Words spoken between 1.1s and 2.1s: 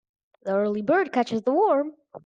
catches the worm.